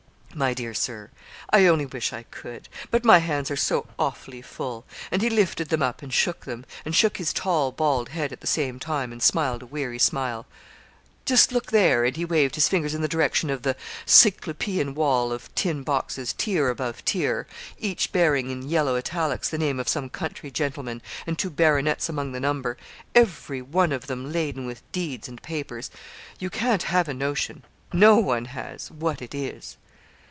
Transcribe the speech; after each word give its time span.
'My 0.33 0.53
dear 0.53 0.73
Sir, 0.73 1.11
I 1.49 1.65
only 1.67 1.85
wish 1.85 2.13
I 2.13 2.23
could; 2.23 2.69
but 2.89 3.03
my 3.03 3.17
hands 3.17 3.51
are 3.51 3.57
so 3.57 3.85
awfully 3.99 4.41
full,' 4.41 4.85
and 5.11 5.21
he 5.21 5.29
lifted 5.29 5.67
them 5.67 5.81
up 5.83 6.01
and 6.01 6.11
shook 6.13 6.45
them, 6.45 6.63
and 6.85 6.95
shook 6.95 7.17
his 7.17 7.33
tall, 7.33 7.73
bald 7.73 8.07
head 8.09 8.31
at 8.31 8.39
the 8.39 8.47
same 8.47 8.79
time, 8.79 9.11
and 9.11 9.21
smiled 9.21 9.61
a 9.61 9.65
weary 9.65 9.99
smile. 9.99 10.45
'Just 11.25 11.51
look 11.51 11.71
there,' 11.71 12.05
and 12.05 12.15
he 12.15 12.23
waved 12.23 12.55
his 12.55 12.69
fingers 12.69 12.93
in 12.93 13.01
the 13.01 13.09
direction 13.09 13.49
of 13.49 13.63
the 13.63 13.75
Cyclopean 14.05 14.93
wall 14.95 15.33
of 15.33 15.53
tin 15.53 15.83
boxes, 15.83 16.31
tier 16.31 16.69
above 16.69 17.03
tier, 17.03 17.45
each 17.77 18.13
bearing, 18.13 18.51
in 18.51 18.61
yellow 18.69 18.95
italics, 18.95 19.49
the 19.49 19.57
name 19.57 19.81
of 19.81 19.89
some 19.89 20.07
country 20.07 20.49
gentleman, 20.49 21.01
and 21.27 21.37
two 21.37 21.49
baronets 21.49 22.07
among 22.07 22.31
the 22.31 22.39
number; 22.39 22.77
'everyone 23.13 23.91
of 23.91 24.07
them 24.07 24.31
laden 24.31 24.65
with 24.65 24.89
deeds 24.93 25.27
and 25.27 25.41
papers. 25.43 25.91
You 26.39 26.49
can't 26.49 26.83
have 26.83 27.09
a 27.09 27.13
notion 27.13 27.65
no 27.91 28.15
one 28.15 28.45
has 28.45 28.89
what 28.89 29.21
it 29.21 29.35
is.' 29.35 29.75